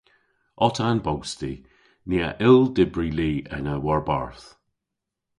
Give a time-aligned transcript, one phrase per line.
[0.65, 1.53] Otta an bosti.
[2.07, 4.47] Ni a yll dybri li ena war-barth.